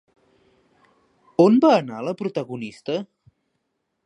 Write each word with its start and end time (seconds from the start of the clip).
On 1.45 1.59
va 1.67 1.71
anar 1.83 2.01
la 2.09 2.17
protagonista? 2.23 3.01